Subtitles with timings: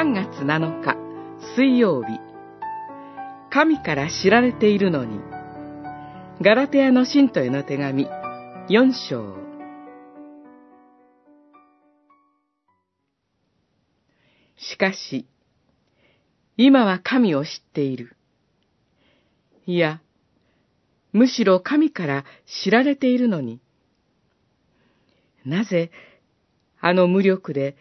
[0.00, 0.96] 3月7日
[1.54, 2.20] 水曜日。
[3.50, 5.20] 神から知られているのに
[6.40, 8.06] ガラテアの信徒への手紙
[8.70, 9.36] 4章。
[14.56, 15.26] しかし
[16.56, 18.16] 今は神を知っている。
[19.66, 20.00] いや
[21.12, 23.60] むしろ神から知られているのに。
[25.44, 25.90] なぜ
[26.80, 27.76] あの無力で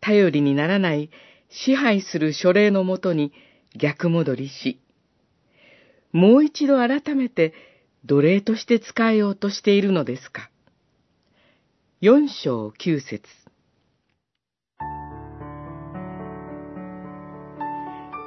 [0.00, 1.10] 頼りにならない
[1.50, 3.32] 支配する書類のもとに
[3.76, 4.80] 逆戻りし、
[6.12, 7.52] もう一度改めて
[8.04, 10.50] 奴隷として使えようとしているのですか。
[12.00, 13.22] 四章九節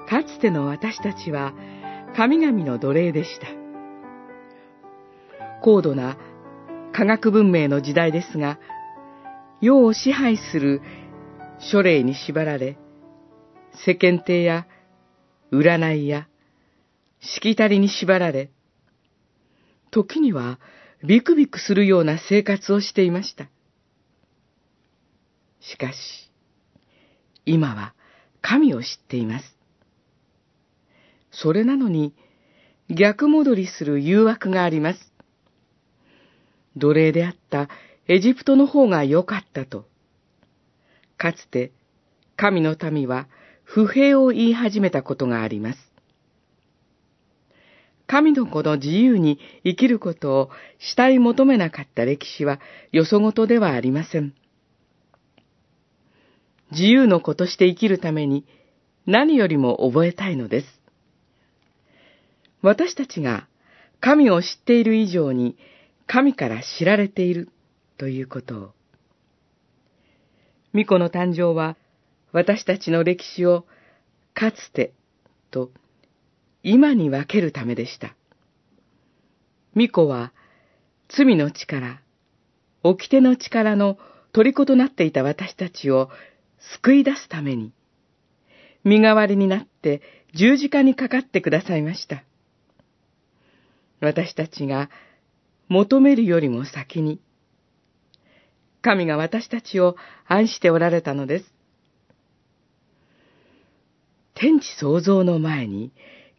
[0.10, 1.54] かつての私たちは
[2.18, 3.48] 神々の奴隷でした。
[5.62, 6.18] 高度な
[6.92, 8.60] 科学文明の時代ですが、
[9.62, 10.82] 世を支配する
[11.60, 12.78] 書類に縛られ、
[13.86, 14.68] 世間体や
[15.52, 16.28] 占いや
[17.20, 18.52] しきたりに縛られ、
[19.92, 20.60] 時には
[21.04, 23.50] ビクビクするような生活をしていました。
[25.60, 25.98] しかし、
[27.46, 27.94] 今は
[28.42, 29.56] 神を知っています。
[31.32, 32.14] それなのに
[32.90, 35.12] 逆戻りする誘惑があります。
[36.76, 37.70] 奴隷であった
[38.08, 39.86] エジプトの方が良かったと。
[41.18, 41.72] かつて
[42.36, 43.28] 神の民は
[43.74, 45.80] 不平を言い始めたことがあります。
[48.06, 52.60] 神の子の自由に生きることをしたい求めなかった歴史は
[52.92, 54.34] よそごとではありません。
[56.72, 58.46] 自由の子として生きるために
[59.06, 60.68] 何よりも覚えたいのです。
[62.62, 63.48] 私たちが
[64.02, 65.56] 神を知っている以上に
[66.08, 67.48] 神から知られている
[67.98, 68.72] ということを。
[70.74, 71.78] 巫女の誕生は
[72.32, 73.66] 私たちの歴史を
[74.34, 74.94] かつて
[75.50, 75.72] と
[76.64, 78.16] 今に分けるためでした。
[79.74, 80.32] 巫女は
[81.10, 82.02] 罪の力、
[82.84, 83.98] 掟の力の
[84.34, 86.10] 虜となっていた私たちを
[86.76, 87.74] 救い出すために、
[88.84, 90.02] 身代わりになって
[90.34, 92.24] 十字架にかかってくださいました。
[94.00, 94.90] 私たちが
[95.68, 97.20] 求めるよりも先に、
[98.82, 101.54] 神が私たちを愛しておられたのです。
[104.42, 105.92] 天地創造の前に、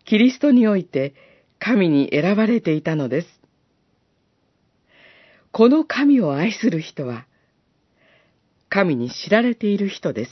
[0.04, 1.14] キリストにおいて
[1.60, 3.28] 神に選ばれていたのです。
[5.52, 7.26] この神を愛する人は、
[8.68, 10.30] 神に知られている人です。